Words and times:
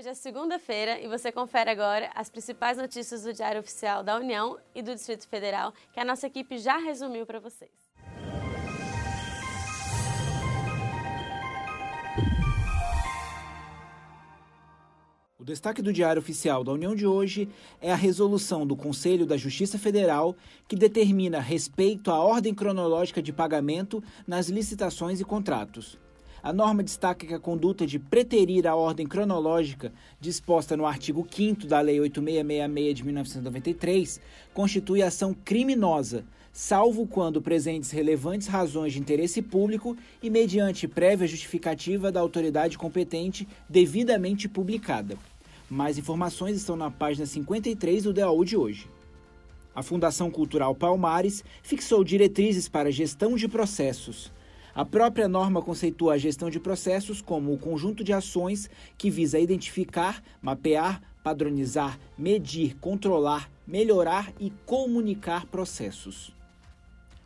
Hoje 0.00 0.08
é 0.08 0.14
segunda-feira 0.14 0.98
e 0.98 1.06
você 1.06 1.30
confere 1.30 1.68
agora 1.68 2.10
as 2.14 2.30
principais 2.30 2.78
notícias 2.78 3.24
do 3.24 3.34
Diário 3.34 3.60
Oficial 3.60 4.02
da 4.02 4.16
União 4.16 4.56
e 4.74 4.80
do 4.80 4.94
Distrito 4.94 5.28
Federal 5.28 5.74
que 5.92 6.00
a 6.00 6.04
nossa 6.06 6.26
equipe 6.26 6.56
já 6.56 6.78
resumiu 6.78 7.26
para 7.26 7.38
vocês. 7.38 7.70
O 15.38 15.44
destaque 15.44 15.82
do 15.82 15.92
Diário 15.92 16.20
Oficial 16.22 16.64
da 16.64 16.72
União 16.72 16.96
de 16.96 17.06
hoje 17.06 17.46
é 17.78 17.92
a 17.92 17.96
resolução 17.96 18.66
do 18.66 18.74
Conselho 18.74 19.26
da 19.26 19.36
Justiça 19.36 19.78
Federal 19.78 20.34
que 20.66 20.76
determina 20.76 21.40
respeito 21.40 22.10
à 22.10 22.18
ordem 22.18 22.54
cronológica 22.54 23.20
de 23.20 23.34
pagamento 23.34 24.02
nas 24.26 24.48
licitações 24.48 25.20
e 25.20 25.26
contratos. 25.26 25.98
A 26.42 26.54
norma 26.54 26.82
destaca 26.82 27.26
que 27.26 27.34
a 27.34 27.38
conduta 27.38 27.86
de 27.86 27.98
preterir 27.98 28.66
a 28.66 28.74
ordem 28.74 29.06
cronológica 29.06 29.92
disposta 30.18 30.74
no 30.74 30.86
artigo 30.86 31.26
5 31.30 31.66
da 31.66 31.80
Lei 31.80 32.00
8666 32.00 32.96
de 32.96 33.04
1993 33.04 34.20
constitui 34.54 35.02
ação 35.02 35.34
criminosa, 35.34 36.24
salvo 36.50 37.06
quando 37.06 37.42
presentes 37.42 37.90
relevantes 37.90 38.48
razões 38.48 38.94
de 38.94 39.00
interesse 39.00 39.42
público 39.42 39.94
e 40.22 40.30
mediante 40.30 40.88
prévia 40.88 41.26
justificativa 41.26 42.10
da 42.10 42.20
autoridade 42.20 42.78
competente 42.78 43.46
devidamente 43.68 44.48
publicada. 44.48 45.18
Mais 45.68 45.98
informações 45.98 46.56
estão 46.56 46.74
na 46.74 46.90
página 46.90 47.26
53 47.26 48.04
do 48.04 48.14
DAU 48.14 48.44
de 48.46 48.56
hoje. 48.56 48.88
A 49.74 49.82
Fundação 49.82 50.30
Cultural 50.30 50.74
Palmares 50.74 51.44
fixou 51.62 52.02
diretrizes 52.02 52.66
para 52.66 52.90
gestão 52.90 53.36
de 53.36 53.46
processos. 53.46 54.32
A 54.74 54.84
própria 54.84 55.28
norma 55.28 55.60
conceitua 55.60 56.14
a 56.14 56.18
gestão 56.18 56.48
de 56.48 56.60
processos 56.60 57.20
como 57.20 57.52
o 57.52 57.58
conjunto 57.58 58.04
de 58.04 58.12
ações 58.12 58.70
que 58.96 59.10
visa 59.10 59.38
identificar, 59.38 60.22
mapear, 60.40 61.02
padronizar, 61.24 61.98
medir, 62.16 62.76
controlar, 62.76 63.50
melhorar 63.66 64.32
e 64.38 64.50
comunicar 64.64 65.46
processos. 65.46 66.32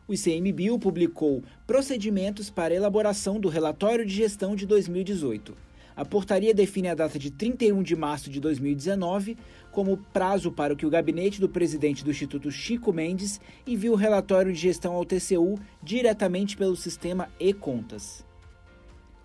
O 0.07 0.13
ICMBio 0.13 0.79
publicou 0.79 1.43
procedimentos 1.67 2.51
para 2.51 2.75
elaboração 2.75 3.41
do 3.41 3.49
relatório 3.49 4.05
de 4.05 4.15
gestão 4.15 4.55
de 4.55 4.67
2018. 4.67 5.57
A 5.97 6.05
portaria 6.05 6.53
define 6.53 6.89
a 6.89 6.95
data 6.95 7.19
de 7.19 7.31
31 7.31 7.83
de 7.83 7.95
março 7.95 8.29
de 8.29 8.41
2019 8.41 9.37
como 9.71 9.97
prazo 9.97 10.51
para 10.51 10.75
que 10.75 10.85
o 10.85 10.91
gabinete 10.91 11.41
do 11.41 11.49
presidente 11.49 12.05
do 12.05 12.11
Instituto 12.11 12.51
Chico 12.51 12.93
Mendes 12.93 13.41
envie 13.67 13.91
o 13.91 13.95
relatório 13.95 14.53
de 14.53 14.59
gestão 14.59 14.95
ao 14.95 15.05
TCU 15.05 15.59
diretamente 15.83 16.57
pelo 16.57 16.75
sistema 16.75 17.29
e-contas. 17.39 18.25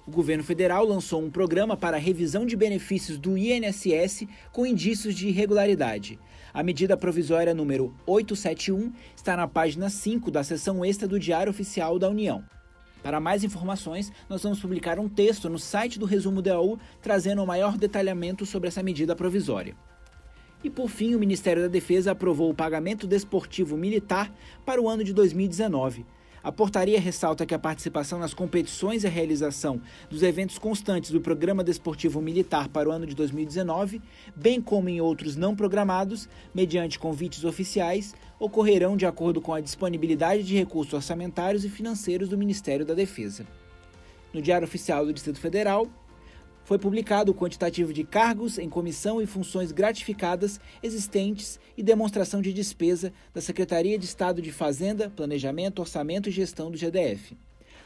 O 0.05 0.11
governo 0.11 0.43
federal 0.43 0.85
lançou 0.85 1.23
um 1.23 1.29
programa 1.29 1.77
para 1.77 1.97
a 1.97 1.99
revisão 1.99 2.45
de 2.45 2.55
benefícios 2.55 3.17
do 3.17 3.37
INSS 3.37 4.27
com 4.51 4.65
indícios 4.65 5.15
de 5.15 5.27
irregularidade. 5.27 6.19
A 6.51 6.63
medida 6.63 6.97
provisória 6.97 7.53
número 7.53 7.93
871 8.07 8.91
está 9.15 9.37
na 9.37 9.47
página 9.47 9.87
5 9.89 10.31
da 10.31 10.43
seção 10.43 10.83
extra 10.83 11.07
do 11.07 11.19
Diário 11.19 11.51
Oficial 11.51 11.99
da 11.99 12.09
União. 12.09 12.43
Para 13.01 13.19
mais 13.19 13.43
informações, 13.43 14.11
nós 14.27 14.43
vamos 14.43 14.59
publicar 14.59 14.99
um 14.99 15.07
texto 15.07 15.49
no 15.49 15.57
site 15.57 15.97
do 15.97 16.05
Resumo 16.05 16.41
DAU 16.41 16.77
trazendo 17.01 17.43
o 17.43 17.47
maior 17.47 17.77
detalhamento 17.77 18.45
sobre 18.45 18.67
essa 18.67 18.83
medida 18.83 19.15
provisória. 19.15 19.75
E 20.63 20.69
por 20.69 20.89
fim, 20.89 21.15
o 21.15 21.19
Ministério 21.19 21.61
da 21.61 21.67
Defesa 21.69 22.11
aprovou 22.11 22.49
o 22.49 22.55
pagamento 22.55 23.07
desportivo 23.07 23.77
militar 23.77 24.33
para 24.65 24.81
o 24.81 24.89
ano 24.89 25.03
de 25.03 25.13
2019. 25.13 26.05
A 26.41 26.51
portaria 26.51 26.99
ressalta 26.99 27.45
que 27.45 27.53
a 27.53 27.59
participação 27.59 28.17
nas 28.17 28.33
competições 28.33 29.03
e 29.03 29.07
a 29.07 29.09
realização 29.09 29.81
dos 30.09 30.23
eventos 30.23 30.57
constantes 30.57 31.11
do 31.11 31.19
Programa 31.19 31.63
Desportivo 31.63 32.21
Militar 32.21 32.69
para 32.69 32.87
o 32.87 32.91
ano 32.91 33.05
de 33.05 33.13
2019, 33.13 34.01
bem 34.35 34.61
como 34.61 34.87
em 34.87 35.01
outros 35.01 35.35
não 35.35 35.53
programados, 35.53 36.29
mediante 36.53 36.97
convites 36.97 37.43
oficiais, 37.43 38.15
ocorrerão 38.39 38.95
de 38.95 39.05
acordo 39.05 39.41
com 39.41 39.53
a 39.53 39.59
disponibilidade 39.59 40.43
de 40.43 40.55
recursos 40.55 40.93
orçamentários 40.93 41.65
e 41.65 41.69
financeiros 41.69 42.29
do 42.29 42.37
Ministério 42.37 42.85
da 42.85 42.93
Defesa. 42.93 43.45
No 44.33 44.41
Diário 44.41 44.65
Oficial 44.65 45.05
do 45.05 45.11
Distrito 45.11 45.39
Federal, 45.39 45.87
foi 46.63 46.77
publicado 46.77 47.31
o 47.31 47.35
quantitativo 47.35 47.91
de 47.91 48.03
cargos 48.03 48.57
em 48.57 48.69
comissão 48.69 49.21
e 49.21 49.25
funções 49.25 49.71
gratificadas 49.71 50.59
existentes 50.83 51.59
e 51.77 51.81
demonstração 51.81 52.41
de 52.41 52.53
despesa 52.53 53.11
da 53.33 53.41
Secretaria 53.41 53.97
de 53.97 54.05
Estado 54.05 54.41
de 54.41 54.51
Fazenda, 54.51 55.09
Planejamento, 55.09 55.79
Orçamento 55.79 56.29
e 56.29 56.31
Gestão 56.31 56.69
do 56.69 56.77
GDF. 56.77 57.35